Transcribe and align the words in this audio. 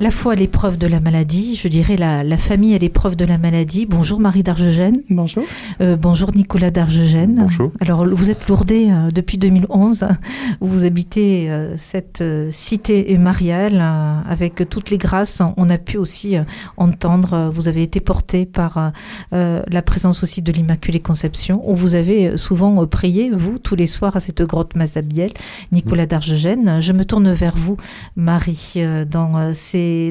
La 0.00 0.12
foi 0.12 0.34
à 0.34 0.36
l'épreuve 0.36 0.78
de 0.78 0.86
la 0.86 1.00
maladie, 1.00 1.56
je 1.56 1.66
dirais 1.66 1.96
la, 1.96 2.22
la 2.22 2.38
famille 2.38 2.72
à 2.72 2.78
l'épreuve 2.78 3.16
de 3.16 3.24
la 3.24 3.36
maladie. 3.36 3.84
Bonjour 3.84 4.20
Marie 4.20 4.44
d'Argegène. 4.44 5.02
Bonjour. 5.10 5.42
Euh, 5.80 5.96
bonjour 5.96 6.32
Nicolas 6.32 6.70
d'Argegène. 6.70 7.34
Bonjour. 7.34 7.72
Alors 7.80 8.06
vous 8.06 8.30
êtes 8.30 8.46
lourdé 8.48 8.90
euh, 8.92 9.10
depuis 9.10 9.38
2011. 9.38 10.06
Vous 10.60 10.84
habitez 10.84 11.50
euh, 11.50 11.76
cette 11.76 12.20
euh, 12.20 12.48
cité 12.52 13.16
mariale 13.18 13.78
euh, 13.80 14.20
avec 14.28 14.68
toutes 14.68 14.90
les 14.90 14.98
grâces. 14.98 15.42
On 15.56 15.68
a 15.68 15.78
pu 15.78 15.98
aussi 15.98 16.36
euh, 16.36 16.42
entendre, 16.76 17.32
euh, 17.32 17.50
vous 17.50 17.66
avez 17.66 17.82
été 17.82 17.98
porté 17.98 18.46
par 18.46 18.92
la 19.32 19.82
présence 19.82 20.22
aussi 20.22 20.42
de 20.42 20.52
l'Immaculée 20.52 21.00
Conception, 21.00 21.68
où 21.68 21.74
vous 21.74 21.94
avez 21.94 22.36
souvent 22.36 22.82
euh, 22.82 22.86
prié, 22.86 23.30
vous, 23.32 23.58
tous 23.58 23.74
les 23.74 23.86
soirs 23.86 24.16
à 24.16 24.20
cette 24.20 24.42
grotte 24.42 24.76
Mazabiel, 24.76 25.32
Nicolas 25.72 26.06
d'Argegène. 26.06 26.80
Je 26.80 26.92
me 26.92 27.04
tourne 27.04 27.32
vers 27.32 27.56
vous, 27.56 27.76
Marie, 28.16 28.74
euh, 28.76 29.04
dans 29.04 29.36
euh, 29.36 29.50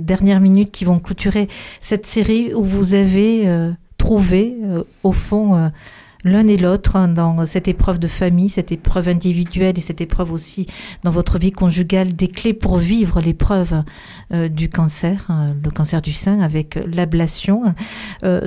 dernières 0.01 0.39
minutes 0.39 0.71
qui 0.71 0.85
vont 0.85 0.99
clôturer 0.99 1.47
cette 1.81 2.05
série 2.05 2.53
où 2.53 2.63
vous 2.63 2.93
avez 2.93 3.47
euh, 3.47 3.71
trouvé, 3.97 4.55
euh, 4.63 4.83
au 5.03 5.11
fond, 5.11 5.55
euh, 5.55 5.69
l'un 6.23 6.47
et 6.47 6.57
l'autre 6.57 6.95
hein, 6.95 7.07
dans 7.07 7.45
cette 7.45 7.67
épreuve 7.67 7.99
de 7.99 8.07
famille, 8.07 8.49
cette 8.49 8.71
épreuve 8.71 9.07
individuelle 9.07 9.77
et 9.77 9.81
cette 9.81 10.01
épreuve 10.01 10.31
aussi 10.31 10.67
dans 11.03 11.11
votre 11.11 11.39
vie 11.39 11.51
conjugale, 11.51 12.13
des 12.13 12.27
clés 12.27 12.53
pour 12.53 12.77
vivre 12.77 13.21
l'épreuve 13.21 13.83
du 14.49 14.67
cancer, 14.67 15.25
hein, 15.29 15.53
le 15.63 15.71
cancer 15.71 16.01
du 16.01 16.11
sein 16.11 16.41
avec 16.41 16.79
l'ablation. 16.93 17.73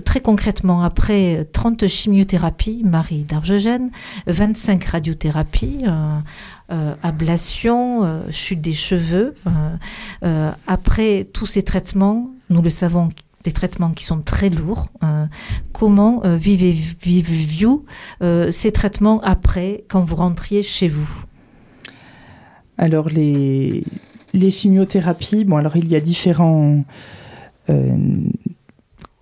Très 0.04 0.20
concrètement, 0.20 0.82
après 0.82 1.46
30 1.52 1.86
chimiothérapies, 1.86 2.82
Marie 2.84 3.22
d'Argegène, 3.22 3.90
25 4.26 4.84
radiothérapies, 4.84 5.84
ablation, 6.68 8.24
chute 8.30 8.60
des 8.60 8.74
cheveux. 8.74 9.36
Euh, 10.22 10.50
après 10.66 11.28
tous 11.32 11.46
ces 11.46 11.62
traitements, 11.62 12.30
nous 12.48 12.62
le 12.62 12.70
savons, 12.70 13.08
des 13.44 13.52
traitements 13.52 13.90
qui 13.90 14.04
sont 14.04 14.20
très 14.20 14.50
lourds. 14.50 14.88
euh, 15.02 15.26
comment 15.72 16.22
euh, 16.24 16.36
vivez- 16.36 16.76
vivez-vous 17.02 17.84
euh, 18.22 18.50
ces 18.50 18.70
traitements 18.70 19.20
après, 19.22 19.84
quand 19.88 20.02
vous 20.02 20.16
rentriez 20.16 20.62
chez 20.62 20.88
vous? 20.88 21.08
Alors, 22.76 23.08
les, 23.08 23.82
les 24.34 24.50
chimiothérapies, 24.50 25.44
bon, 25.44 25.56
alors 25.56 25.76
il 25.76 25.88
y 25.88 25.96
a 25.96 26.00
différents. 26.00 26.84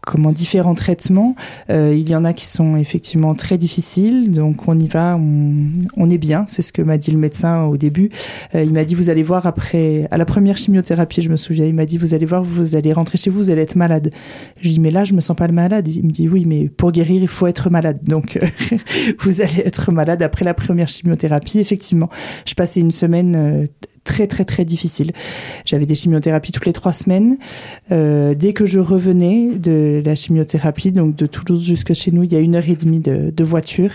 Comment 0.09 0.33
différents 0.33 0.75
traitements. 0.75 1.35
Euh, 1.69 1.93
il 1.95 2.09
y 2.09 2.17
en 2.17 2.25
a 2.25 2.33
qui 2.33 2.47
sont 2.47 2.77
effectivement 2.77 3.35
très 3.35 3.59
difficiles, 3.59 4.31
donc 4.31 4.67
on 4.67 4.79
y 4.79 4.87
va, 4.87 5.17
on, 5.19 5.67
on 5.99 6.09
est 6.09 6.17
bien. 6.17 6.47
C'est 6.49 6.63
ce 6.63 6.73
que 6.73 6.81
m'a 6.81 6.97
dit 6.97 7.11
le 7.11 7.19
médecin 7.19 7.65
au 7.65 7.77
début. 7.77 8.09
Euh, 8.55 8.65
il 8.65 8.73
m'a 8.73 8.85
dit 8.85 8.95
vous 8.95 9.11
allez 9.11 9.23
voir 9.23 9.47
après, 9.47 10.09
à 10.11 10.17
la 10.17 10.25
première 10.25 10.57
chimiothérapie, 10.57 11.21
je 11.21 11.29
me 11.29 11.37
souviens, 11.37 11.67
il 11.67 11.75
m'a 11.75 11.85
dit 11.85 11.99
vous 11.99 12.15
allez 12.15 12.25
voir, 12.25 12.43
vous 12.43 12.75
allez 12.75 12.95
rentrer 12.95 13.19
chez 13.19 13.29
vous, 13.29 13.37
vous 13.37 13.51
allez 13.51 13.61
être 13.61 13.77
malade. 13.77 14.11
Je 14.63 14.71
dis 14.71 14.81
mais 14.81 14.91
là 14.91 15.05
je 15.05 15.13
me 15.13 15.21
sens 15.21 15.37
pas 15.37 15.47
malade. 15.49 15.89
Il 15.89 16.05
me 16.05 16.11
dit 16.11 16.27
oui 16.27 16.45
mais 16.47 16.71
pour 16.71 16.91
guérir 16.91 17.21
il 17.21 17.29
faut 17.29 17.47
être 17.47 17.69
malade, 17.69 17.99
donc 18.03 18.39
vous 19.21 19.43
allez 19.43 19.61
être 19.65 19.93
malade 19.93 20.23
après 20.23 20.47
la 20.47 20.55
première 20.55 20.89
chimiothérapie. 20.89 21.59
Effectivement, 21.59 22.09
je 22.47 22.55
passais 22.55 22.81
une 22.81 22.93
semaine 22.93 23.37
euh, 23.37 23.67
très 24.09 24.27
très 24.27 24.47
très 24.47 24.65
difficile. 24.65 25.13
J'avais 25.67 25.85
des 25.85 25.95
chimiothérapies 25.95 26.51
toutes 26.51 26.65
les 26.65 26.73
trois 26.73 26.95
semaines. 26.95 27.37
Euh, 27.93 28.35
dès 28.35 28.55
que 28.55 28.65
je 28.65 28.81
revenais 28.81 29.51
de 29.55 30.03
la 30.03 30.15
chimiothérapie, 30.15 30.93
donc 30.93 31.15
de 31.15 31.27
Toulouse 31.27 31.63
jusque 31.63 31.93
chez 31.93 32.11
nous, 32.11 32.23
il 32.23 32.33
y 32.33 32.37
a 32.37 32.41
une 32.41 32.55
heure 32.55 32.69
et 32.69 32.75
demie 32.75 33.01
de, 33.01 33.45
voiture. 33.45 33.91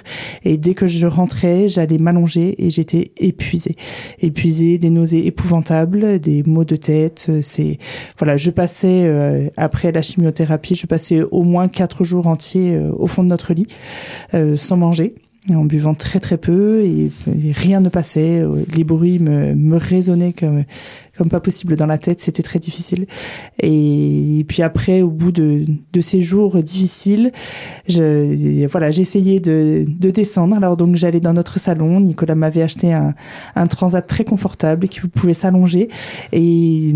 Et 0.45 0.58
dès 0.58 0.75
que 0.75 0.86
je 0.86 1.08
rentrais, 1.08 1.67
j'allais 1.67 1.97
m'allonger 1.97 2.55
et 2.64 2.70
j'étais 2.70 3.11
épuisée. 3.17 3.76
Épuisée, 4.21 4.77
des 4.77 4.92
nausées 4.92 5.26
épouvantables, 5.26 6.20
des 6.20 6.43
maux 6.43 6.64
de 6.64 6.76
tête. 6.76 7.26
euh, 7.30 7.39
C'est 7.42 7.80
voilà, 8.20 8.37
je 8.37 8.52
passais 8.52 9.05
euh, 9.05 9.48
après 9.58 9.92
la 9.92 10.04
chimiothérapie, 10.04 10.76
je 10.76 10.86
passais 10.86 11.23
au 11.23 11.42
moins 11.42 11.67
quatre 11.67 12.04
jours 12.04 12.27
entiers 12.27 12.80
au 12.98 13.08
fond 13.08 13.23
de 13.23 13.30
notre 13.30 13.54
lit, 13.54 13.67
sans 14.55 14.77
manger 14.77 15.16
en 15.49 15.65
buvant 15.65 15.93
très 15.93 16.20
très 16.20 16.37
peu 16.37 16.81
et, 16.83 17.11
rien 17.52 17.81
ne 17.81 17.89
passait. 17.89 18.43
Les 18.76 18.83
bruits 18.83 19.20
me, 19.20 19.54
me 19.54 19.77
résonnaient 19.77 20.33
comme, 20.33 20.64
comme 21.17 21.29
pas 21.29 21.39
possible 21.39 21.75
dans 21.75 21.85
la 21.85 21.97
tête, 21.97 22.21
c'était 22.21 22.41
très 22.41 22.59
difficile. 22.59 23.05
Et, 23.59 24.45
puis 24.47 24.63
après, 24.63 25.01
au 25.01 25.09
bout 25.09 25.31
de, 25.31 25.65
de 25.91 26.01
ces 26.01 26.21
jours 26.21 26.61
difficiles, 26.63 27.31
je, 27.87 28.65
voilà, 28.67 28.89
j'essayais 28.89 29.39
de, 29.39 29.85
de 29.87 30.09
descendre. 30.09 30.55
Alors 30.55 30.75
donc 30.75 30.95
j'allais 30.95 31.19
dans 31.19 31.33
notre 31.33 31.59
salon. 31.59 31.99
Nicolas 31.99 32.35
m'avait 32.35 32.63
acheté 32.63 32.93
un, 32.93 33.13
un 33.55 33.67
transat 33.67 34.05
très 34.05 34.23
confortable 34.23 34.87
qui 34.87 35.01
pouvait 35.01 35.33
s'allonger. 35.33 35.89
Et, 36.31 36.93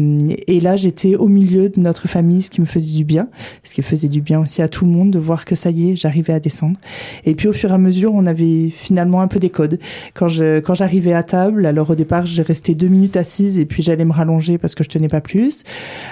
et 0.47 0.59
là, 0.59 0.75
j'étais 0.75 1.15
au 1.15 1.27
milieu 1.27 1.69
de 1.69 1.79
notre 1.79 2.07
famille, 2.07 2.41
ce 2.41 2.49
qui 2.49 2.61
me 2.61 2.65
faisait 2.65 2.95
du 2.95 3.05
bien, 3.05 3.27
ce 3.63 3.73
qui 3.73 3.81
faisait 3.83 4.09
du 4.09 4.21
bien 4.21 4.39
aussi 4.39 4.61
à 4.61 4.67
tout 4.67 4.85
le 4.85 4.91
monde 4.91 5.11
de 5.11 5.19
voir 5.19 5.45
que 5.45 5.53
ça 5.55 5.69
y 5.69 5.91
est, 5.91 5.95
j'arrivais 5.95 6.33
à 6.33 6.39
descendre. 6.39 6.79
Et 7.25 7.35
puis 7.35 7.47
au 7.47 7.53
fur 7.53 7.69
et 7.69 7.73
à 7.73 7.77
mesure, 7.77 8.13
on 8.15 8.25
avait 8.25 8.69
finalement 8.69 9.21
un 9.21 9.27
peu 9.27 9.39
des 9.39 9.51
codes. 9.51 9.79
Quand 10.15 10.27
je 10.27 10.59
quand 10.59 10.73
j'arrivais 10.73 11.13
à 11.13 11.21
table, 11.23 11.65
alors 11.65 11.91
au 11.91 11.95
départ, 11.95 12.25
j'ai 12.25 12.41
resté 12.41 12.73
deux 12.73 12.87
minutes 12.87 13.15
assise 13.15 13.59
et 13.59 13.65
puis 13.65 13.83
j'allais 13.83 14.05
me 14.07 14.13
rallonger 14.13 14.57
parce 14.57 14.75
que 14.75 14.83
je 14.83 14.89
tenais 14.89 15.07
pas 15.07 15.21
plus. 15.21 15.63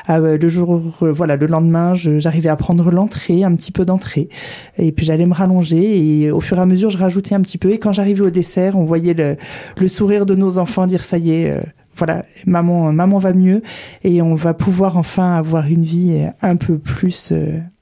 Euh, 0.10 0.38
le 0.38 0.48
jour, 0.48 0.82
euh, 1.02 1.12
voilà, 1.12 1.36
le 1.36 1.48
lendemain, 1.48 1.94
j'arrivais 1.94 2.50
à 2.50 2.56
prendre 2.56 2.92
l'entrée, 2.92 3.44
un 3.44 3.56
petit 3.56 3.72
peu 3.72 3.86
d'entrée, 3.86 4.30
et 4.78 4.92
puis 4.92 5.06
j'allais 5.06 5.26
me 5.26 5.34
rallonger 5.34 6.24
et 6.24 6.32
au 6.32 6.40
fur 6.40 6.58
et 6.58 6.62
à 6.62 6.66
mesure, 6.66 6.90
je 6.90 6.98
rajoutais 6.98 7.36
un 7.36 7.42
petit 7.42 7.58
peu. 7.58 7.72
Et 7.72 7.80
quand 7.80 7.92
j'arrivais 7.92 8.22
au 8.22 8.30
dessert, 8.30 8.78
on 8.78 8.84
voyait 8.84 9.14
le, 9.14 9.88
sourire 9.88 10.26
de 10.26 10.36
nos 10.36 10.58
enfants 10.60 10.86
dire 10.86 11.04
ça 11.04 11.18
y 11.18 11.32
est. 11.32 11.52
euh, 11.52 11.62
voilà, 11.98 12.26
maman, 12.46 12.92
maman 12.92 13.18
va 13.20 13.32
mieux 13.32 13.62
et 14.04 14.22
on 14.22 14.36
va 14.36 14.54
pouvoir 14.54 14.98
enfin 14.98 15.38
avoir 15.38 15.68
une 15.68 15.84
vie 15.84 16.26
un 16.42 16.58
peu 16.58 16.78
plus 16.78 17.32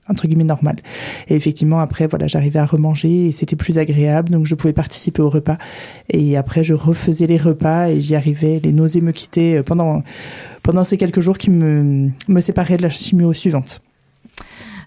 entre 0.09 0.28
guillemets 0.28 0.44
normale. 0.44 0.78
Et 1.28 1.36
effectivement, 1.36 1.80
après, 1.80 2.08
voilà, 2.08 2.28
j'arrivais 2.28 2.59
à 2.59 2.66
remanger 2.66 3.28
et 3.28 3.31
c'était 3.31 3.56
plus 3.56 3.78
agréable, 3.78 4.30
donc 4.30 4.46
je 4.46 4.56
pouvais 4.56 4.74
participer 4.74 5.22
au 5.22 5.30
repas. 5.30 5.58
Et 6.09 6.38
après, 6.38 6.64
je 6.64 6.74
refaisais 6.74 7.28
les 7.28 7.38
repas 7.38 7.90
et 7.90 8.02
j'y 8.02 8.16
arrivais. 8.16 8.59
Les 8.64 8.72
nausées 8.72 9.02
me 9.02 9.12
quittaient 9.12 9.58
euh, 9.58 9.64
pendant 9.64 10.03
pendant 10.62 10.84
ces 10.84 10.97
quelques 10.97 11.19
jours 11.19 11.38
qui 11.38 11.50
me 11.50 12.09
me 12.28 12.40
séparaient 12.40 12.78
de 12.78 12.84
la 12.84 12.90
chimio 12.90 13.34
suivante. 13.34 13.81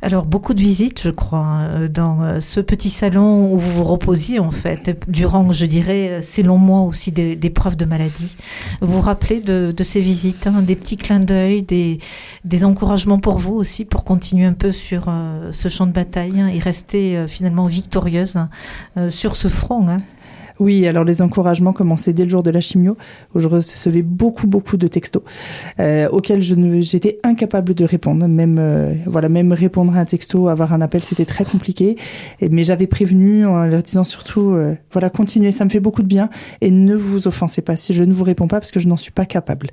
Alors, 0.03 0.27
beaucoup 0.27 0.55
de 0.55 0.61
visites, 0.61 1.03
je 1.03 1.11
crois, 1.11 1.61
euh, 1.73 1.89
dans 1.89 2.23
euh, 2.23 2.41
ce 2.41 2.61
petit 2.61 2.91
salon 2.91 3.53
où 3.53 3.59
vous 3.59 3.73
vous 3.73 3.85
reposiez, 3.85 4.39
en 4.39 4.51
fait, 4.51 4.99
durant, 5.09 5.53
je 5.53 5.67
dirais, 5.67 6.09
euh, 6.11 6.21
ces 6.21 6.43
longs 6.43 6.59
mois 6.59 6.83
aussi 6.83 7.13
des- 7.13 7.37
d'épreuves 7.37 7.77
de 7.77 7.85
maladie. 7.85 8.37
Vous 8.81 8.95
vous 8.95 9.01
rappelez 9.01 9.41
de, 9.41 9.75
ces 9.83 10.01
visites, 10.01 10.47
hein, 10.47 10.63
des 10.63 10.77
petits 10.77 10.97
clins 10.97 11.21
d'œil, 11.21 11.63
des, 11.63 11.99
des 12.45 12.65
encouragements 12.65 13.19
pour 13.19 13.39
vous 13.39 13.55
aussi, 13.55 13.85
pour 13.85 14.05
continuer 14.05 14.47
un 14.47 14.53
peu 14.53 14.73
sur 14.73 15.07
ce 15.51 15.69
champ 15.69 15.87
de 15.87 15.93
bataille 15.93 16.41
hein, 16.41 16.49
et 16.49 16.59
rester 16.59 17.27
finalement 17.29 17.67
victorieuse 17.67 18.37
hein, 18.37 18.49
sur 19.11 19.37
ce 19.37 19.49
front. 19.49 19.87
Oui, 20.59 20.87
alors 20.87 21.05
les 21.05 21.21
encouragements 21.21 21.73
commençaient 21.73 22.13
dès 22.13 22.25
le 22.25 22.31
jour 22.31 22.43
de 22.43 22.51
la 22.51 22.61
chimio, 22.61 22.97
où 23.35 23.41
je 23.41 23.49
recevais 23.49 24.03
beaucoup, 24.03 24.47
beaucoup 24.47 24.77
de 24.77 24.87
textos 24.87 25.23
euh, 25.81 26.09
auxquels 26.09 26.41
j'étais 26.83 27.19
incapable 27.23 27.75
de 27.75 27.85
répondre. 27.85 28.27
Même, 28.27 28.57
euh, 28.59 28.95
voilà, 29.07 29.29
même 29.29 29.53
répondre 29.53 29.95
à 29.97 30.01
un 30.01 30.05
texto, 30.05 30.49
avoir 30.49 30.73
un 30.73 30.81
appel, 30.81 31.03
c'était 31.03 31.27
très 31.27 31.45
compliqué. 31.45 31.97
Mais 32.41 32.65
j'avais 32.65 32.87
prévenu 32.87 33.45
en 33.45 33.65
leur 33.67 33.83
disant 33.83 34.05
surtout, 34.05 34.53
euh, 34.53 34.75
voilà, 34.93 35.11
continuez, 35.11 35.51
ça 35.51 35.65
me 35.65 35.71
fait 35.71 35.81
beaucoup 35.81 36.03
de 36.03 36.09
bien, 36.09 36.31
et 36.61 36.71
ne 36.71 36.95
vous 36.95 37.29
offensez 37.29 37.61
pas 37.61 37.77
si 37.77 37.93
je 37.93 38.05
ne 38.05 38.13
vous 38.13 38.25
réponds 38.25 38.49
pas 38.49 38.59
parce 38.59 38.71
que 38.71 38.81
je 38.81 38.89
n'en 38.89 38.97
suis 38.97 39.13
pas 39.13 39.27
capable. 39.27 39.69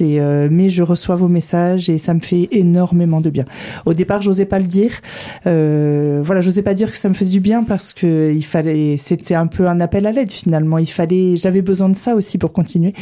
Mais 0.00 0.68
je 0.68 0.82
reçois 0.82 1.16
vos 1.16 1.28
messages 1.28 1.90
et 1.90 1.98
ça 1.98 2.14
me 2.14 2.20
fait 2.20 2.48
énormément 2.50 3.20
de 3.20 3.30
bien. 3.30 3.44
Au 3.84 3.94
départ, 3.94 4.22
j'osais 4.22 4.46
pas 4.46 4.58
le 4.58 4.66
dire. 4.66 4.92
Voilà, 5.44 6.40
j'osais 6.40 6.62
pas 6.62 6.74
dire 6.74 6.90
que 6.90 6.96
ça 6.96 7.08
me 7.08 7.14
faisait 7.14 7.32
du 7.32 7.40
bien 7.40 7.64
parce 7.64 7.92
que 7.92 8.36
c'était 8.96 9.34
un 9.34 9.46
peu 9.46 9.68
un 9.68 9.80
appel 9.80 10.06
à 10.06 10.12
l'aide 10.14 10.30
finalement. 10.30 10.78
Il 10.78 10.90
fallait, 10.90 11.36
j'avais 11.36 11.62
besoin 11.62 11.88
de 11.88 11.96
ça 11.96 12.14
aussi 12.14 12.38
pour 12.38 12.52
continuer. 12.52 12.94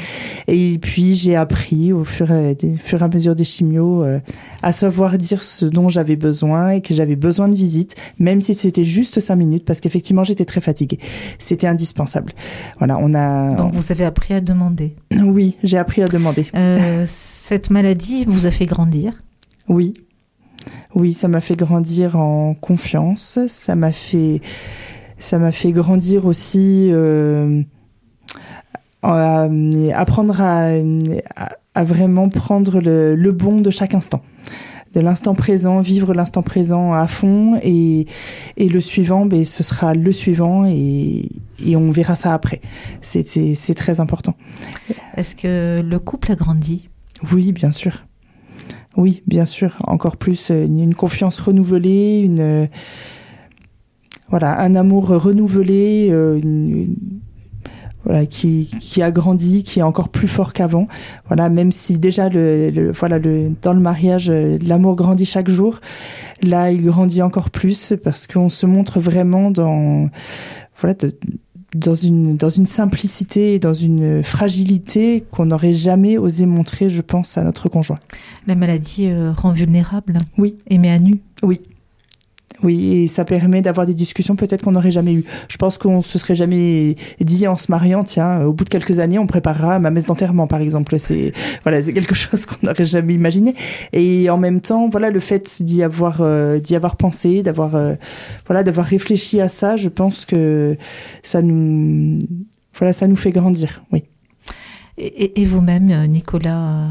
Et 0.49 0.79
puis 0.79 1.14
j'ai 1.14 1.37
appris 1.37 1.93
au 1.93 2.05
fur 2.05 2.31
et, 2.31 2.55
des, 2.55 2.75
fur 2.75 3.00
et 3.00 3.05
à 3.05 3.09
mesure 3.09 3.37
des 3.37 3.44
chimios 3.44 4.03
euh, 4.03 4.19
à 4.62 4.73
savoir 4.73 5.19
dire 5.19 5.44
ce 5.44 5.64
dont 5.64 5.88
j'avais 5.88 6.17
besoin 6.17 6.70
et 6.70 6.81
que 6.81 6.94
j'avais 6.94 7.17
besoin 7.17 7.49
de 7.49 7.55
visite, 7.55 7.97
même 8.19 8.41
si 8.41 8.55
c'était 8.55 8.85
juste 8.85 9.20
cinq 9.20 9.37
minutes, 9.37 9.64
parce 9.64 9.81
qu'effectivement 9.81 10.25
j'étais 10.25 10.44
très 10.44 10.61
fatiguée. 10.61 10.99
C'était 11.38 11.67
indispensable. 11.67 12.32
Voilà, 12.79 12.99
on 12.99 13.15
a. 13.15 13.55
Donc, 13.55 13.75
vous 13.75 13.93
avez 13.93 14.05
appris 14.05 14.35
à 14.35 14.41
demander. 14.41 14.94
Oui, 15.23 15.56
j'ai 15.62 15.79
appris 15.79 16.03
à 16.03 16.08
demander. 16.08 16.47
Euh, 16.55 17.05
cette 17.06 17.70
maladie 17.70 18.25
vous 18.26 18.47
a 18.47 18.50
fait 18.50 18.67
grandir? 18.67 19.12
Oui. 19.69 19.94
Oui, 20.94 21.12
ça 21.12 21.29
m'a 21.29 21.41
fait 21.41 21.56
grandir 21.56 22.17
en 22.17 22.55
confiance. 22.55 23.38
Ça 23.47 23.75
m'a 23.75 23.93
fait, 23.93 24.41
ça 25.22 25.38
m'a 25.38 25.52
fait 25.52 25.72
grandir 25.72 26.26
aussi, 26.26 26.88
euh, 26.90 27.62
à, 29.02 29.48
apprendre 29.94 30.40
à, 30.40 30.72
à, 31.36 31.48
à 31.74 31.84
vraiment 31.84 32.28
prendre 32.28 32.80
le, 32.80 33.14
le, 33.14 33.32
bon 33.32 33.60
de 33.60 33.70
chaque 33.70 33.94
instant. 33.94 34.22
de 34.94 35.00
l'instant 35.00 35.34
présent, 35.34 35.80
vivre 35.80 36.12
l'instant 36.12 36.42
présent 36.42 36.92
à 36.92 37.06
fond 37.06 37.58
et, 37.62 38.06
et 38.56 38.69
le 38.69 38.80
suivant, 38.80 39.24
ben, 39.24 39.44
ce 39.44 39.62
sera 39.62 39.94
le 39.94 40.12
suivant 40.12 40.66
et, 40.66 41.28
et 41.64 41.76
on 41.76 41.90
verra 41.92 42.14
ça 42.14 42.34
après. 42.34 42.60
C'est 43.00 43.74
très 43.74 44.00
important. 44.00 44.34
Est-ce 45.16 45.36
que 45.36 45.82
le 45.82 45.98
couple 45.98 46.32
a 46.32 46.34
grandi? 46.34 46.88
Oui, 47.32 47.52
bien 47.52 47.70
sûr. 47.70 48.04
Oui, 48.96 49.22
bien 49.26 49.46
sûr. 49.46 49.76
Encore 49.86 50.16
plus 50.16 50.50
euh, 50.50 50.64
une, 50.64 50.94
confiance 50.94 51.38
renouvelée, 51.38 52.20
une, 52.22 52.69
voilà, 54.32 54.58
un 54.61 54.75
amour 54.75 55.08
renouvelé, 55.08 56.08
euh, 56.11 56.40
une, 56.43 56.96
voilà, 58.05 58.25
qui, 58.25 58.64
qui, 58.81 59.02
a 59.02 59.11
grandi, 59.11 59.62
qui 59.62 59.81
est 59.81 59.82
encore 59.82 60.08
plus 60.08 60.26
fort 60.26 60.55
qu'avant. 60.55 60.88
Voilà, 61.26 61.50
même 61.50 61.70
si 61.70 61.99
déjà 61.99 62.31
le, 62.31 62.90
voilà 62.93 63.19
le 63.19 63.52
dans 63.61 63.75
le 63.75 63.81
mariage 63.81 64.31
euh, 64.31 64.58
l'amour 64.67 64.96
grandit 64.96 65.26
chaque 65.26 65.50
jour, 65.50 65.81
là 66.43 66.73
il 66.73 66.82
grandit 66.82 67.20
encore 67.20 67.50
plus 67.50 67.93
parce 68.02 68.26
qu'on 68.26 68.49
se 68.49 68.64
montre 68.64 69.00
vraiment 69.00 69.50
dans 69.50 70.08
voilà 70.81 70.96
dans 71.75 71.94
une 71.94 72.34
dans 72.38 72.49
une 72.49 72.67
simplicité, 72.67 73.58
dans 73.58 73.75
une 73.75 74.23
fragilité 74.23 75.25
qu'on 75.31 75.44
n'aurait 75.44 75.75
jamais 75.75 76.17
osé 76.17 76.46
montrer, 76.46 76.88
je 76.88 77.02
pense, 77.02 77.37
à 77.37 77.44
notre 77.44 77.69
conjoint. 77.69 77.99
La 78.46 78.55
maladie 78.55 79.08
euh, 79.08 79.31
rend 79.31 79.50
vulnérable. 79.50 80.17
Oui. 80.38 80.56
Et 80.69 80.79
met 80.79 80.90
à 80.90 80.99
nu. 80.99 81.20
Oui. 81.43 81.61
Oui, 82.62 83.03
et 83.03 83.06
ça 83.09 83.25
permet 83.25 83.61
d'avoir 83.61 83.87
des 83.87 83.94
discussions 83.94 84.37
peut-être 84.37 84.62
qu'on 84.62 84.73
n'aurait 84.73 84.93
jamais 84.93 85.14
eues. 85.14 85.25
Je 85.49 85.56
pense 85.56 85.79
qu'on 85.79 86.00
se 86.00 86.19
serait 86.19 86.37
jamais 86.37 86.94
dit 87.20 87.49
en 87.49 87.56
se 87.56 87.70
mariant, 87.70 88.05
tiens, 88.05 88.44
au 88.44 88.53
bout 88.53 88.64
de 88.64 88.69
quelques 88.69 89.00
années, 89.00 89.19
on 89.19 89.26
préparera 89.26 89.81
ma 89.81 89.91
messe 89.91 90.06
d'enterrement, 90.06 90.47
par 90.47 90.61
exemple. 90.61 90.97
C'est 90.99 91.32
voilà, 91.64 91.82
c'est 91.82 91.93
quelque 91.93 92.14
chose 92.14 92.47
qu'on 92.47 92.67
n'aurait 92.67 92.85
jamais 92.85 93.14
imaginé. 93.14 93.55
Et 93.93 94.31
en 94.31 94.38
même 94.38 94.61
temps, 94.61 94.88
voilà, 94.88 95.11
le 95.11 95.20
fait 95.20 95.62
d'y 95.62 95.82
avoir 95.82 96.20
euh, 96.20 96.59
d'y 96.59 96.76
avoir 96.76 96.97
pensé, 96.97 97.43
d'avoir 97.43 97.75
euh, 97.75 97.94
voilà, 98.47 98.62
d'avoir 98.62 98.87
réfléchi 98.87 99.41
à 99.41 99.49
ça, 99.49 99.75
je 99.76 99.88
pense 99.88 100.25
que 100.25 100.76
ça 101.23 101.43
nous 101.43 102.20
voilà, 102.76 102.93
ça 102.93 103.08
nous 103.08 103.17
fait 103.17 103.32
grandir. 103.32 103.82
Oui. 103.93 104.05
Et, 104.99 105.43
et 105.43 105.44
vous-même, 105.47 106.06
Nicolas, 106.06 106.87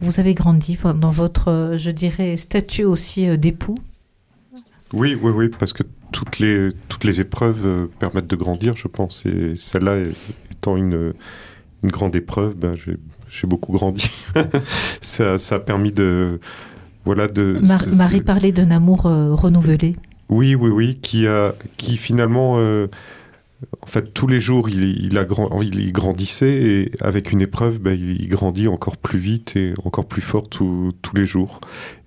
vous 0.00 0.18
avez 0.18 0.34
grandi 0.34 0.76
dans 0.98 1.10
votre, 1.10 1.74
je 1.76 1.90
dirais, 1.90 2.36
statut 2.36 2.84
aussi 2.84 3.38
d'époux? 3.38 3.76
Oui, 4.92 5.16
oui, 5.20 5.32
oui, 5.34 5.48
parce 5.48 5.72
que 5.72 5.82
toutes 6.12 6.38
les, 6.38 6.68
toutes 6.88 7.04
les 7.04 7.20
épreuves 7.20 7.64
euh, 7.64 7.86
permettent 7.98 8.26
de 8.26 8.36
grandir, 8.36 8.76
je 8.76 8.88
pense. 8.88 9.24
Et 9.26 9.56
celle-là 9.56 9.96
étant 10.50 10.76
une, 10.76 11.12
une 11.82 11.90
grande 11.90 12.14
épreuve, 12.14 12.54
ben, 12.54 12.74
j'ai 12.74 13.46
beaucoup 13.46 13.72
grandi. 13.72 14.10
ça, 15.00 15.38
ça, 15.38 15.56
a 15.56 15.60
permis 15.60 15.92
de. 15.92 16.40
Voilà, 17.04 17.26
de 17.26 17.58
Marie 17.96 18.20
parlait 18.20 18.52
d'un 18.52 18.70
amour 18.70 19.06
euh, 19.06 19.34
renouvelé. 19.34 19.96
Oui, 20.28 20.54
oui, 20.54 20.70
oui, 20.70 20.98
qui, 21.00 21.26
a, 21.26 21.54
qui 21.76 21.96
finalement. 21.96 22.58
Euh, 22.58 22.88
en 23.80 23.86
fait, 23.86 24.12
tous 24.12 24.26
les 24.26 24.40
jours, 24.40 24.68
il, 24.68 25.10
grandissait 25.92 26.52
et 26.52 26.90
avec 27.00 27.32
une 27.32 27.42
épreuve, 27.42 27.78
ben, 27.78 27.98
il, 27.98 28.28
grandit 28.28 28.68
encore 28.68 28.96
plus 28.96 29.18
vite 29.18 29.56
et 29.56 29.74
encore 29.84 30.06
plus 30.06 30.22
fort 30.22 30.48
tous 30.48 30.92
les 31.14 31.24
jours. 31.24 31.60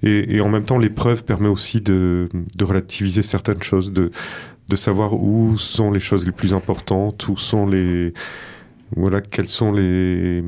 Et, 0.04 0.40
en 0.42 0.50
même 0.50 0.64
temps, 0.64 0.78
l'épreuve 0.78 1.24
permet 1.24 1.48
aussi 1.48 1.82
de, 1.82 2.30
relativiser 2.62 3.22
certaines 3.22 3.62
choses, 3.62 3.92
de, 3.92 4.12
savoir 4.76 5.14
où 5.14 5.58
sont 5.58 5.92
les 5.92 6.00
choses 6.00 6.26
les 6.26 6.32
plus 6.32 6.54
importantes, 6.54 7.28
où 7.28 7.38
sont 7.38 7.66
les 7.66 8.14
voilà, 8.96 9.22
quelles 9.22 9.48
sont 9.48 9.72
les 9.72 10.44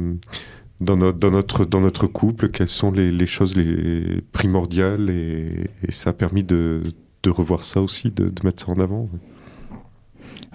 dans 0.80 0.96
notre 0.96 2.08
couple, 2.08 2.50
quelles 2.50 2.68
sont 2.68 2.92
les, 2.92 3.26
choses 3.26 3.56
les 3.56 4.22
primordiales 4.32 5.10
et, 5.10 5.70
ça 5.90 6.12
a 6.12 6.14
permis 6.14 6.44
de, 6.44 6.82
revoir 7.26 7.64
ça 7.64 7.82
aussi, 7.82 8.12
de, 8.12 8.32
mettre 8.44 8.66
ça 8.66 8.72
en 8.72 8.80
avant. 8.80 9.10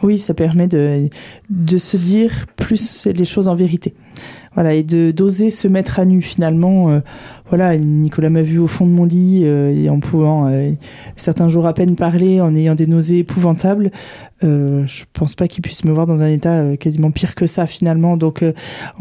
Oui, 0.03 0.19
ça 0.19 0.35
permet 0.35 0.69
de, 0.69 1.09
de 1.51 1.79
se 1.79 1.97
dire 1.97 2.47
plus 2.57 3.07
les 3.07 3.25
choses 3.25 3.49
en 3.49 3.55
vérité. 3.55 3.95
Voilà, 4.55 4.75
et 4.75 4.83
de 4.83 5.13
d'oser 5.13 5.49
se 5.49 5.67
mettre 5.67 5.99
à 5.99 6.05
nu 6.05 6.21
finalement. 6.21 6.91
Euh, 6.91 7.01
voilà, 7.49 7.77
Nicolas 7.79 8.29
m'a 8.29 8.43
vu 8.43 8.59
au 8.59 8.67
fond 8.67 8.87
de 8.87 8.91
mon 8.91 9.05
lit 9.05 9.43
euh, 9.45 9.75
et 9.75 9.89
en 9.89 9.99
pouvant 9.99 10.47
euh, 10.47 10.73
certains 11.17 11.49
jours 11.49 11.67
à 11.67 11.73
peine 11.73 11.97
parler, 11.97 12.41
en 12.41 12.55
ayant 12.55 12.75
des 12.75 12.87
nausées 12.87 13.19
épouvantables. 13.19 13.91
je 14.43 15.05
pense 15.15 15.35
pas 15.35 15.49
qu'il 15.49 15.63
puisse 15.63 15.85
me 15.85 15.93
voir 15.93 16.07
dans 16.07 16.23
un 16.23 16.27
état 16.27 16.77
quasiment 16.77 17.11
pire 17.11 17.35
que 17.35 17.47
ça 17.47 17.67
finalement. 17.67 18.19
Donc 18.19 18.45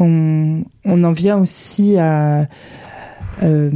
on, 0.00 0.62
on 0.86 1.04
en 1.04 1.12
vient 1.12 1.38
aussi 1.38 1.98
à 1.98 2.48
euh, 3.42 3.70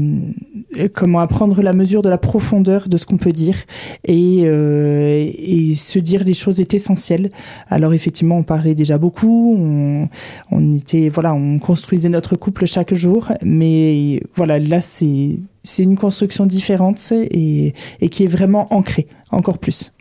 comment 0.92 1.20
apprendre 1.20 1.62
la 1.62 1.72
mesure 1.72 2.02
de 2.02 2.08
la 2.08 2.18
profondeur 2.18 2.88
de 2.88 2.96
ce 2.96 3.06
qu'on 3.06 3.16
peut 3.16 3.32
dire 3.32 3.56
et, 4.04 4.42
euh, 4.44 5.30
et, 5.38 5.74
se 5.74 5.98
dire 5.98 6.24
les 6.24 6.34
choses 6.34 6.60
est 6.60 6.74
essentiel. 6.74 7.30
Alors 7.68 7.94
effectivement, 7.94 8.38
on 8.38 8.42
parlait 8.42 8.74
déjà 8.74 8.98
beaucoup, 8.98 9.56
on, 9.58 10.08
on, 10.50 10.72
était 10.72 11.08
voilà, 11.08 11.34
on 11.34 11.58
construisait 11.58 12.08
notre 12.08 12.36
couple 12.36 12.66
chaque 12.66 12.94
jour, 12.94 13.32
mais 13.42 14.22
voilà, 14.34 14.58
là 14.58 14.80
c'est 14.80 15.38
c'est 15.62 15.82
une 15.82 15.96
construction 15.96 16.46
différente 16.46 17.12
et, 17.12 17.74
et 18.00 18.08
qui 18.08 18.24
est 18.24 18.28
vraiment 18.28 18.72
ancrée 18.72 19.08
encore 19.32 19.58
plus. 19.58 19.92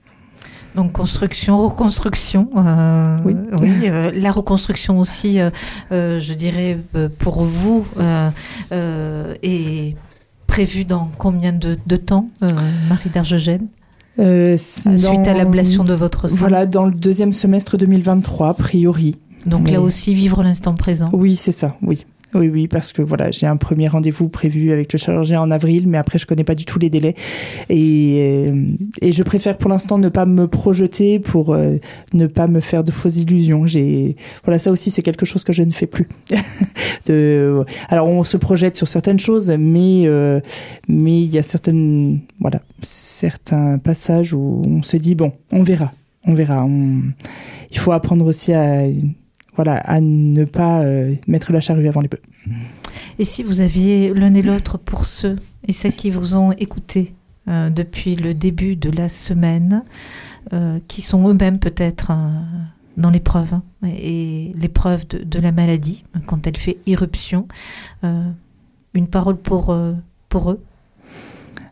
Donc 0.75 0.91
construction, 0.91 1.65
reconstruction. 1.65 2.49
Euh, 2.57 3.17
oui. 3.23 3.35
Euh, 3.85 4.11
la 4.13 4.31
reconstruction 4.31 4.99
aussi, 4.99 5.39
euh, 5.39 5.49
je 5.91 6.33
dirais, 6.33 6.77
pour 7.19 7.43
vous, 7.43 7.85
est 8.71 9.95
prévue 10.47 10.85
dans 10.85 11.09
combien 11.17 11.53
de, 11.53 11.95
temps, 11.95 12.27
Marie 12.89 13.09
d'Argegène? 13.09 13.67
Suite 14.17 15.27
à 15.27 15.33
l'ablation 15.33 15.83
de 15.83 15.93
votre 15.93 16.27
sang 16.27 16.35
Voilà, 16.35 16.65
dans 16.65 16.85
le 16.85 16.93
deuxième 16.93 17.33
semestre 17.33 17.77
2023, 17.77 18.49
a 18.49 18.53
priori. 18.53 19.17
Donc 19.45 19.69
là 19.69 19.79
aussi, 19.79 20.13
vivre 20.13 20.43
l'instant 20.43 20.73
présent. 20.73 21.09
Oui, 21.13 21.35
c'est 21.35 21.51
ça, 21.51 21.75
oui. 21.81 22.05
Oui, 22.35 22.49
oui, 22.49 22.67
parce 22.67 22.91
que 22.91 23.01
voilà, 23.01 23.31
j'ai 23.31 23.47
un 23.47 23.55
premier 23.55 23.87
rendez-vous 23.87 24.27
prévu 24.27 24.73
avec 24.73 24.91
le 24.91 24.99
chirurgien 24.99 25.39
en 25.39 25.51
avril, 25.51 25.87
mais 25.87 25.97
après 25.97 26.19
je 26.19 26.25
connais 26.25 26.43
pas 26.43 26.53
du 26.53 26.65
tout 26.65 26.79
les 26.79 26.89
délais 26.89 27.15
et, 27.69 28.51
euh, 28.51 28.65
je 29.01 29.23
préfère 29.23 29.57
pour 29.57 29.69
l'instant 29.69 29.97
ne 29.97 30.09
pas 30.09 30.25
me 30.25 30.45
projeter 30.45 31.19
pour 31.19 31.53
euh, 31.53 31.77
ne 32.13 32.27
pas 32.27 32.47
me 32.47 32.59
faire 32.59 32.83
de 32.83 32.91
fausses 32.91 33.19
illusions. 33.19 33.65
J'ai 33.65 34.17
voilà, 34.43 34.59
ça 34.59 34.69
aussi 34.69 34.91
c'est 34.91 35.01
quelque 35.01 35.25
chose 35.25 35.45
que 35.45 35.53
je 35.53 35.63
ne 35.63 35.71
fais 35.71 35.87
plus. 35.87 36.09
alors 37.89 38.07
on 38.09 38.25
se 38.25 38.35
projette 38.35 38.75
sur 38.75 38.89
certaines 38.89 39.19
choses, 39.19 39.49
euh, 39.49 40.41
mais 40.89 41.21
il 41.21 41.33
y 41.33 41.37
a 41.37 41.43
certaines 41.43 42.19
voilà 42.41 42.61
certains 42.81 43.77
passages 43.77 44.33
où 44.33 44.61
on 44.65 44.83
se 44.83 44.97
dit 44.97 45.15
bon, 45.15 45.31
on 45.53 45.63
verra, 45.63 45.93
on 46.25 46.33
verra. 46.33 46.67
il 47.71 47.77
faut 47.77 47.93
apprendre 47.93 48.25
aussi 48.25 48.51
à 48.51 48.83
voilà, 49.55 49.75
à 49.77 50.01
ne 50.01 50.45
pas 50.45 50.81
euh, 50.81 51.15
mettre 51.27 51.51
la 51.51 51.61
charrue 51.61 51.87
avant 51.87 52.01
les 52.01 52.07
bœufs. 52.07 52.21
Et 53.19 53.25
si 53.25 53.43
vous 53.43 53.61
aviez 53.61 54.13
l'un 54.13 54.33
et 54.33 54.41
l'autre 54.41 54.77
pour 54.77 55.05
ceux 55.05 55.35
et 55.67 55.73
celles 55.73 55.95
qui 55.95 56.09
vous 56.09 56.35
ont 56.35 56.51
écouté 56.53 57.13
euh, 57.47 57.69
depuis 57.69 58.15
le 58.15 58.33
début 58.33 58.75
de 58.75 58.89
la 58.89 59.09
semaine, 59.09 59.83
euh, 60.53 60.79
qui 60.87 61.01
sont 61.01 61.27
eux-mêmes 61.27 61.59
peut-être 61.59 62.11
dans 62.97 63.09
l'épreuve, 63.09 63.53
hein, 63.55 63.63
et 63.83 64.51
l'épreuve 64.55 65.07
de, 65.07 65.39
la 65.39 65.51
maladie, 65.51 66.03
quand 66.27 66.47
elle 66.47 66.57
fait 66.57 66.77
irruption, 66.85 67.47
une 68.03 69.07
parole 69.07 69.35
pour, 69.37 69.75
pour 70.29 70.51
eux? 70.51 70.61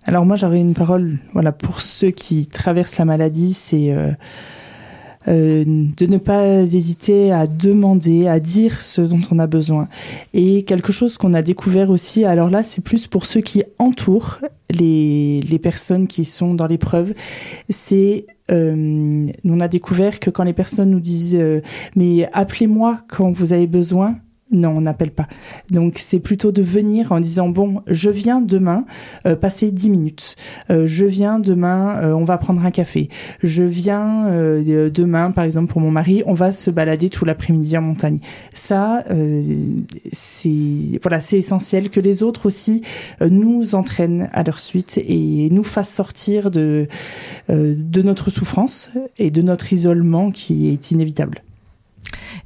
Alors 0.06 0.26
moi 0.26 0.36
j'aurais 0.36 0.60
une 0.60 0.74
parole 0.74 1.20
voilà, 1.34 1.52
pour 1.52 1.82
ceux 1.82 2.12
qui 2.12 2.48
traversent 2.48 2.98
la 2.98 3.06
maladie, 3.06 3.54
c'est 3.54 3.92
euh, 3.92 4.12
de 5.28 6.06
ne 6.06 6.18
pas 6.18 6.62
hésiter 6.62 7.32
à 7.32 7.48
demander, 7.48 8.28
à 8.28 8.40
dire 8.40 8.82
ce 8.82 9.02
dont 9.02 9.22
on 9.32 9.40
a 9.40 9.48
besoin. 9.48 9.88
Et 10.34 10.64
quelque 10.64 10.92
chose 10.92 11.18
qu'on 11.18 11.34
a 11.34 11.42
découvert 11.42 11.90
aussi, 11.90 12.26
alors 12.26 12.50
là, 12.50 12.64
c'est 12.64 12.82
plus 12.82 13.08
pour 13.08 13.26
ceux 13.26 13.42
qui 13.42 13.64
entourent 13.80 14.40
les, 14.70 15.42
les 15.42 15.60
personnes 15.60 16.08
qui 16.08 16.26
sont 16.26 16.54
dans 16.54 16.68
l'épreuve, 16.68 17.14
c'est 17.70 18.26
euh, 18.52 19.32
on 19.46 19.60
a 19.60 19.68
découvert 19.68 20.20
que 20.20 20.30
quand 20.30 20.44
les 20.44 20.54
personnes 20.54 20.92
nous 20.92 21.00
disent 21.00 21.36
euh, 21.36 21.62
mais 21.96 22.30
appelez-moi 22.34 23.00
quand 23.08 23.32
vous 23.32 23.54
avez 23.54 23.68
besoin, 23.68 24.16
non, 24.52 24.78
on 24.78 24.82
n'appelle 24.82 25.12
pas. 25.12 25.28
Donc 25.72 25.96
c'est 25.98 26.20
plutôt 26.20 26.52
de 26.52 26.62
venir 26.62 27.12
en 27.12 27.20
disant 27.20 27.50
bon, 27.50 27.82
je 27.88 28.10
viens 28.10 28.40
demain 28.40 28.86
euh, 29.26 29.36
passer 29.36 29.72
10 29.72 29.90
minutes. 29.90 30.36
Euh, 30.70 30.86
je 30.86 31.06
viens 31.06 31.40
demain, 31.40 31.98
euh, 31.98 32.14
on 32.14 32.24
va 32.24 32.38
prendre 32.38 32.64
un 32.64 32.70
café. 32.70 33.10
Je 33.42 33.64
viens 33.64 34.04
demain, 34.64 35.32
par 35.32 35.44
exemple 35.44 35.72
pour 35.72 35.82
mon 35.82 35.92
mari, 35.92 36.24
on 36.28 36.34
va 36.34 36.52
se 36.52 36.70
balader 36.70 37.10
tout 37.10 37.26
l'après-midi 37.26 37.78
en 37.78 37.82
montagne. 37.82 38.20
Ça, 38.54 39.04
c'est 40.12 41.00
voilà, 41.02 41.20
c'est 41.20 41.38
essentiel 41.38 41.90
que 41.90 42.00
les 42.00 42.24
autres 42.24 42.46
aussi 42.46 42.82
nous 43.22 43.76
entraînent 43.76 44.30
à 44.34 44.44
leur 44.44 44.60
suite 44.60 45.00
et 45.04 45.50
nous 45.52 45.64
fassent 45.64 45.94
sortir 45.94 46.52
de 46.52 46.88
de 47.50 48.02
notre 48.02 48.30
souffrance 48.30 48.92
et 49.18 49.32
de 49.32 49.42
notre 49.42 49.74
isolement 49.74 50.32
qui 50.32 50.70
est 50.70 50.92
inévitable. 50.92 51.44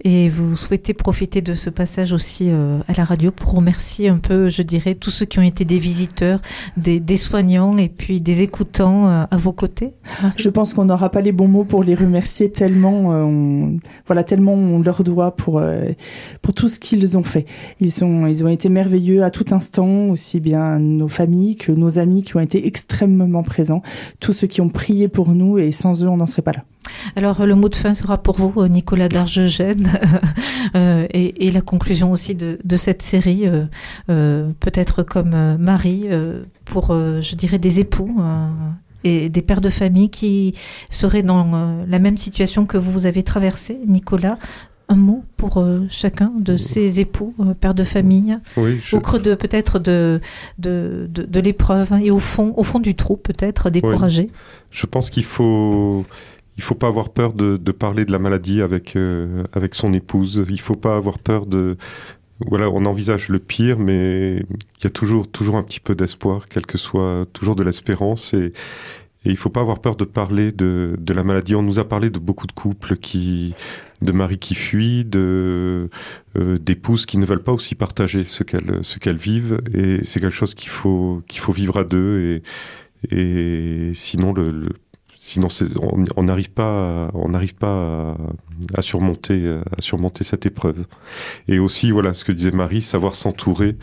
Et 0.04 0.30
vous 0.30 0.56
souhaitez 0.56 0.94
profiter 0.94 1.42
de 1.42 1.56
ce 1.56 1.72
passage 1.72 2.14
aussi 2.14 2.50
euh, 2.50 2.80
à 2.88 2.94
la 2.94 3.04
radio 3.04 3.32
pour 3.32 3.54
remercier 3.54 4.10
un 4.10 4.18
peu, 4.18 4.48
je 4.48 4.62
dirais, 4.62 4.94
tous 4.94 5.10
ceux 5.10 5.26
qui 5.26 5.40
ont 5.40 5.44
été 5.44 5.66
des 5.66 5.80
visiteurs, 5.80 6.40
des, 6.78 7.18
soignants 7.18 7.78
et 7.78 7.90
puis 7.90 8.22
des 8.22 8.44
écoutants 8.44 9.08
euh, 9.08 9.26
à 9.30 9.38
vos 9.38 9.54
côtés. 9.54 9.94
Je 10.36 10.50
pense 10.50 10.76
qu'on 10.76 10.86
n'aura 10.86 11.10
pas 11.10 11.22
les 11.22 11.32
bons 11.32 11.48
mots 11.48 11.64
pour 11.64 11.84
les 11.84 11.96
remercier 11.96 12.52
tellement, 12.52 13.12
euh, 13.12 13.24
on, 13.24 13.78
voilà, 14.06 14.24
tellement 14.24 14.54
on 14.54 14.82
leur 14.82 15.04
doit 15.04 15.36
pour, 15.36 15.62
pour 16.44 16.54
tout 16.54 16.68
ce 16.68 16.80
qu'ils 16.80 17.18
ont 17.18 17.24
fait. 17.24 17.46
Ils, 17.80 17.88
ils 17.88 18.46
ont 18.46 18.48
été 18.48 18.70
merveilleux 18.70 19.24
à 19.24 19.32
tout 19.32 19.46
instant, 19.52 20.10
aussi 20.10 20.40
bien 20.40 20.78
nos 20.78 21.08
familles 21.08 21.56
que 21.56 21.72
nos 21.72 21.98
amis 21.98 22.22
qui 22.22 22.36
ont 22.36 22.40
été 22.40 22.68
extrêmement 22.68 23.42
présents, 23.42 23.82
tous 24.20 24.34
ceux 24.34 24.48
qui 24.48 24.62
ont 24.62 24.70
prié 24.70 25.08
pour 25.08 25.34
nous 25.34 25.58
et 25.58 25.72
sans 25.72 26.04
eux, 26.04 26.08
on 26.08 26.18
n'en 26.18 26.28
serait 26.28 26.44
pas 26.44 26.52
là. 26.52 26.64
Alors 27.16 27.46
le 27.46 27.56
mot 27.56 27.70
de 27.70 27.76
fin 27.76 27.94
sera 27.94 28.18
pour 28.18 28.38
vous, 28.38 28.62
euh, 28.62 28.68
Nicolas 28.68 29.10
Dargegène, 29.10 29.92
euh, 30.76 31.08
et, 31.12 31.48
et, 31.48 31.52
la 31.52 31.62
conclusion 31.62 32.12
aussi 32.12 32.36
de, 32.36 32.60
de 32.64 32.76
cette 32.76 33.02
série, 33.02 33.46
euh, 34.10 34.50
peut-être 34.60 35.04
comme 35.04 35.58
Marie, 35.58 36.08
pour, 36.66 36.94
je 36.94 37.36
dirais, 37.36 37.60
des 37.60 37.80
époux 37.80 38.22
et 39.04 39.30
des 39.30 39.42
pères 39.42 39.62
de 39.62 39.70
famille 39.70 40.10
qui 40.10 40.54
seraient 40.90 41.24
dans 41.24 41.86
la 41.88 42.00
même 42.00 42.18
situation 42.18 42.66
que 42.66 42.78
vous 42.78 43.06
avez 43.06 43.24
traversée, 43.24 43.80
Nicolas. 43.88 44.38
Un 44.90 44.96
mot 44.96 45.26
pour 45.36 45.62
chacun 45.90 46.32
de 46.38 46.56
ces 46.56 47.02
époux, 47.02 47.34
pères 47.60 47.74
de 47.74 47.84
famille, 47.84 48.38
oui, 48.56 48.80
je... 48.80 48.96
au 48.96 49.02
creux 49.02 49.20
de 49.20 49.36
peut-être 49.36 49.80
de, 49.80 50.22
de, 50.60 51.10
de, 51.10 51.24
de 51.24 51.40
l'épreuve 51.42 51.92
et 52.02 52.10
au 52.10 52.20
fond, 52.20 52.54
au 52.56 52.64
fond 52.64 52.80
du 52.80 52.96
trou 52.96 53.18
peut-être, 53.18 53.70
découragé. 53.70 54.24
Oui. 54.24 54.32
Je 54.72 54.86
pense 54.86 55.10
qu'il 55.10 55.26
faut 55.26 56.06
il 56.58 56.64
faut 56.64 56.76
pas 56.76 56.88
avoir 56.88 57.10
peur 57.10 57.34
de, 57.34 57.58
parler 57.72 58.06
de 58.06 58.12
la 58.12 58.20
maladie 58.20 58.62
avec 58.62 58.96
euh, 58.96 59.44
avec 59.54 59.76
son 59.76 59.94
épouse. 59.94 60.46
Il 60.50 60.60
faut 60.60 60.76
pas 60.76 60.96
avoir 60.96 61.20
peur 61.20 61.46
de 61.46 61.78
voilà, 62.40 62.70
on 62.70 62.86
envisage 62.86 63.30
le 63.30 63.40
pire, 63.40 63.80
mais 63.80 64.38
il 64.38 64.84
y 64.84 64.88
a 64.88 64.90
toujours 64.90 65.30
toujours 65.30 65.56
un 65.58 65.64
petit 65.64 65.80
peu 65.80 65.96
d'espoir, 65.96 66.48
quel 66.50 66.66
que 66.66 66.78
soit 66.78 67.26
toujours 67.34 67.56
de 67.56 67.64
l'espérance 67.64 68.34
et 68.34 68.54
et 69.26 69.32
il 69.32 69.38
faut 69.38 69.50
pas 69.50 69.62
avoir 69.62 69.80
peur 69.80 69.96
de 69.96 70.06
parler 70.06 70.52
de, 70.54 70.96
de 70.98 71.14
la 71.14 71.24
maladie. 71.24 71.56
On 71.56 71.62
nous 71.62 71.80
a 71.80 71.88
parlé 71.90 72.10
de 72.10 72.20
beaucoup 72.20 72.48
de 72.48 72.54
couples 72.54 72.96
qui, 72.96 73.56
de 74.02 74.12
maris 74.14 74.38
qui 74.38 74.56
fuient, 74.56 75.04
de 75.04 75.90
euh, 76.38 76.58
d'épouses 76.58 77.06
qui 77.06 77.18
ne 77.18 77.26
veulent 77.26 77.44
pas 77.44 77.52
aussi 77.52 77.76
partager 77.76 78.24
ce 78.24 78.44
qu'elles 78.44 78.80
ce 78.84 79.10
vivent. 79.10 79.60
Et 79.74 80.04
c'est 80.04 80.22
quelque 80.22 80.32
chose 80.32 80.56
qu'il 80.56 80.70
faut 80.70 81.24
qu'il 81.28 81.42
faut 81.42 81.52
vivre 81.52 81.78
à 81.78 81.84
deux. 81.84 82.42
Et, 83.12 83.18
et 83.18 83.92
sinon 83.94 84.34
le 84.34 84.70
sinon 85.28 85.48
on 86.16 86.24
n'arrive 86.24 86.52
pas 86.52 87.12
on 87.14 87.30
n'arrive 87.30 87.56
pas 87.56 88.14
à, 88.14 88.18
à, 88.76 88.82
surmonter 88.82 89.60
à 89.78 89.82
surmonter 89.82 90.24
cette 90.24 90.46
épreuve. 90.46 90.86
Et 91.48 91.60
aussi 91.60 91.92
voilà 91.92 92.14
ce 92.14 92.24
que 92.24 92.32
disait 92.32 92.52
Marie 92.52 92.82
savoir 92.82 93.16
s'entourer 93.16 93.76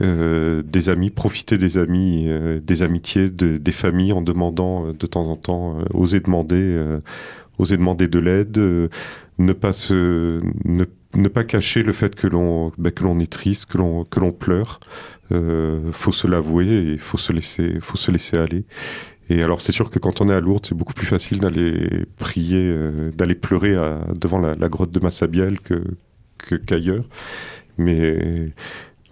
euh, 0.00 0.62
des 0.64 0.90
amis 0.90 1.10
profiter 1.10 1.58
des 1.58 1.76
amis 1.76 2.26
euh, 2.28 2.60
des 2.60 2.84
amitiés 2.84 3.30
de, 3.30 3.56
des 3.56 3.72
familles 3.72 4.12
en 4.12 4.22
demandant 4.22 4.86
euh, 4.86 4.92
de 4.92 5.06
temps 5.06 5.26
en 5.26 5.34
temps 5.34 5.78
oser 5.92 6.20
demander 6.20 6.78
oser 7.58 7.76
demander 7.76 8.06
de 8.06 8.18
l'aide 8.20 8.58
ne 9.38 9.52
pas 9.52 9.72
se 9.72 10.40
ne, 10.64 11.28
pas 11.28 11.42
cacher 11.42 11.82
le 11.82 11.92
fait 11.92 12.14
que 12.14 12.28
l'on 12.28 12.70
bah, 12.78 12.92
que 12.92 13.02
l'on 13.02 13.18
est 13.18 13.32
triste 13.32 13.66
que 13.66 13.78
l'on 13.78 14.04
que 14.04 14.20
l'on 14.20 14.32
pleure. 14.32 14.80
Faut 15.92 16.12
se 16.12 16.26
l'avouer 16.26 16.92
et 16.92 16.96
faut 16.96 17.18
se 17.18 17.32
laisser 17.32 17.78
faut 17.80 17.98
se 17.98 18.10
laisser 18.10 18.36
aller 18.36 18.64
et 19.28 19.42
alors 19.42 19.60
c'est 19.60 19.72
sûr 19.72 19.90
que 19.90 19.98
quand 19.98 20.20
on 20.20 20.28
est 20.28 20.34
à 20.34 20.40
Lourdes, 20.40 20.66
c'est 20.66 20.74
beaucoup 20.74 20.94
plus 20.94 21.06
facile 21.06 21.40
d'aller 21.40 22.06
prier, 22.16 22.68
euh, 22.70 23.10
d'aller 23.12 23.34
pleurer 23.34 23.76
à, 23.76 24.00
devant 24.18 24.38
la, 24.38 24.54
la 24.54 24.68
grotte 24.68 24.90
de 24.90 25.00
Massabielle 25.00 25.60
que 25.60 25.82
qu'ailleurs. 26.66 27.04
Mais 27.76 28.52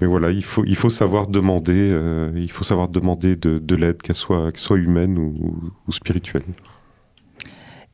mais 0.01 0.07
voilà, 0.07 0.31
il 0.31 0.45
faut 0.45 0.65
il 0.65 0.77
faut 0.77 0.91
savoir 0.91 1.27
demander, 1.27 1.91
euh, 1.93 2.31
il 2.37 2.51
faut 2.51 2.65
savoir 2.65 2.89
demander 2.89 3.37
de, 3.37 3.59
de 3.59 3.77
l'aide, 3.77 4.03
qu'elle 4.03 4.17
soit 4.17 4.53
qu'elle 4.53 4.61
soit 4.61 4.79
humaine 4.79 5.19
ou, 5.19 5.73
ou 5.87 5.93
spirituelle. 5.93 6.43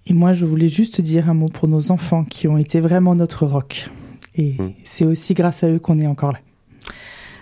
Et 0.07 0.15
moi, 0.15 0.33
je 0.33 0.47
voulais 0.47 0.69
juste 0.69 1.01
dire 1.01 1.31
un 1.31 1.35
mot 1.35 1.49
pour 1.49 1.69
nos 1.69 1.93
enfants 1.93 2.25
qui 2.25 2.49
ont 2.49 2.59
été 2.59 2.81
vraiment 2.81 3.15
notre 3.15 3.47
rock. 3.47 3.89
Et 4.35 4.55
mmh. 4.59 4.73
c'est 4.83 5.05
aussi 5.05 5.35
grâce 5.35 5.63
à 5.63 5.71
eux 5.71 5.79
qu'on 5.79 6.01
est 6.01 6.09
encore 6.09 6.33
là. 6.33 6.41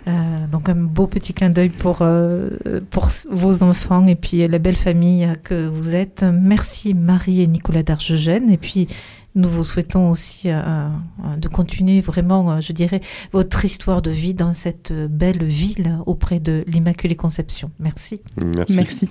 Euh, 0.07 0.47
donc 0.51 0.67
un 0.69 0.75
beau 0.75 1.07
petit 1.07 1.33
clin 1.33 1.49
d'œil 1.49 1.69
pour, 1.69 1.99
euh, 2.01 2.49
pour 2.89 3.09
vos 3.29 3.63
enfants 3.63 4.07
et 4.07 4.15
puis 4.15 4.47
la 4.47 4.59
belle 4.59 4.75
famille 4.75 5.31
que 5.43 5.67
vous 5.67 5.93
êtes. 5.93 6.23
Merci 6.23 6.93
Marie 6.93 7.41
et 7.41 7.47
Nicolas 7.47 7.83
d'Argegène. 7.83 8.49
Et 8.49 8.57
puis 8.57 8.87
nous 9.35 9.49
vous 9.49 9.63
souhaitons 9.63 10.09
aussi 10.09 10.49
euh, 10.49 10.87
de 11.37 11.47
continuer 11.47 12.01
vraiment, 12.01 12.59
je 12.61 12.73
dirais, 12.73 13.01
votre 13.31 13.63
histoire 13.63 14.01
de 14.01 14.11
vie 14.11 14.33
dans 14.33 14.53
cette 14.53 14.91
belle 14.93 15.43
ville 15.43 15.99
auprès 16.05 16.39
de 16.39 16.63
l'Immaculée 16.67 17.15
Conception. 17.15 17.71
Merci. 17.79 18.21
Merci. 18.43 18.75
Merci. 18.75 19.09